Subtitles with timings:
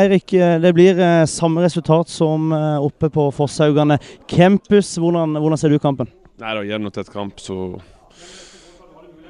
[0.00, 0.96] Eirik, det blir
[1.28, 3.98] samme resultat som oppe på Fosshaugane
[4.30, 4.94] campus.
[4.96, 6.08] Hvordan, hvordan ser du kampen?
[6.40, 7.56] Nei, Det er jevn og tett kamp, så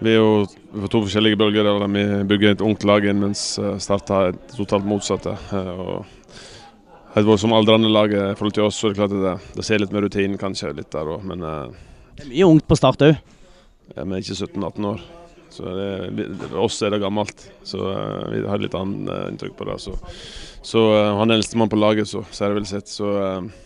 [0.00, 1.66] vi er jo på to forskjellige bølger.
[1.66, 5.34] der Vi bygger et ungt lag inn, mens Start har totalt motsatte.
[5.52, 6.06] Og
[7.16, 9.66] et voldsomt aldrende lag i forhold til oss, så er det klart at det, det
[9.66, 13.02] ser litt mer rutinen kanskje litt der òg, men Det er mye ungt på Start
[13.02, 13.18] òg?
[13.90, 15.02] Vi er ikke 17-18 år.
[15.50, 17.42] Så det, oss er det gammelt.
[17.66, 19.76] Så uh, vi har litt annet uh, inntrykk på det.
[19.82, 19.96] Så,
[20.62, 22.90] så uh, han er eldstemann på laget, så ser jeg vel sett.
[22.90, 23.10] Så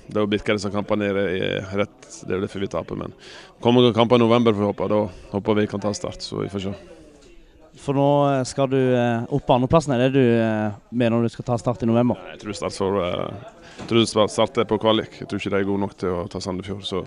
[0.08, 2.00] det å bikke disse kampene er, er rett.
[2.24, 3.00] Det er derfor vi taper.
[3.04, 3.14] Men
[3.64, 4.90] kommer det kamper i november, får vi håpe.
[4.94, 5.04] Da
[5.36, 6.24] håper vi kan ta start.
[6.24, 6.74] Så vi får se.
[7.84, 8.08] For nå
[8.46, 8.78] skal du
[9.34, 9.96] opp på andreplassen.
[9.96, 12.20] Er det du mener du skal ta start i november?
[12.32, 13.00] Jeg tror Start får
[13.74, 15.18] jeg tror Start er på kvalik.
[15.20, 16.84] Jeg tror ikke de er gode nok til å ta Sandefjord.
[16.86, 17.02] Så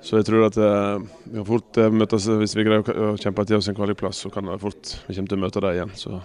[0.00, 3.44] så jeg tror at eh, vi kan fort eh, møtes hvis vi greier å kjempe
[3.44, 4.22] til oss en kvalikplass.
[4.24, 5.92] Så kan det fort vi kommer til å møte dem igjen.
[5.98, 6.20] Så,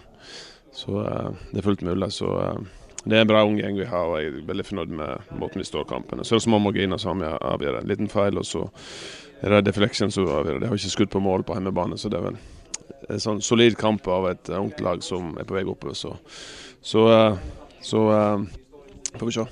[0.75, 2.09] så eh, det er fullt mulig.
[2.15, 2.31] Så
[3.03, 5.61] det er en bra ung gjeng vi har, og jeg er veldig fornøyd med måten
[5.61, 6.23] vi står kampene.
[6.23, 8.63] Så er det små marginer som avgjør en liten feil, og så
[9.43, 10.63] er det deflection som avgjør.
[10.63, 12.39] De har ikke skudd på mål på hjemmebane, så det er vel
[13.12, 15.99] en sånn solid kamp av et ungt lag som er på vei oppover.
[15.99, 16.15] Så,
[16.82, 17.05] så,
[17.84, 18.07] så
[19.20, 19.48] får vi se.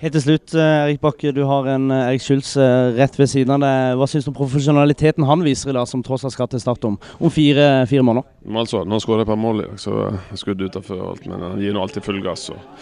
[0.00, 3.28] Helt til slutt, eh, Erik Bakke, du har en eh, Erik Schulz eh, rett ved
[3.28, 3.98] siden av deg.
[4.00, 6.86] Hva syns du om profesjonaliteten han viser i dag, som tross alt skal til start
[6.88, 8.24] om, om fire, fire måneder?
[8.62, 11.76] Altså, nå skårer jeg på mål i mål, så skudd utenfor alt, men han gir
[11.76, 12.46] nå alltid full gass.
[12.48, 12.80] Og.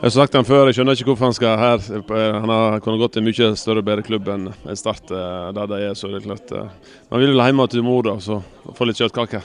[0.00, 1.86] Jeg har sagt han før, jeg skjønner ikke hvorfor han skal her.
[2.40, 5.94] Han har kunnet gått til mye større og bedre klubb enn Start der de er.
[5.94, 6.54] så det er klart.
[7.12, 8.42] Man vil jo hjem til mor da, så
[8.74, 9.44] få litt kjøttkake.